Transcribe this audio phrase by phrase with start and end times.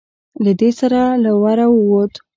[0.43, 2.13] له دې سره له وره ووت.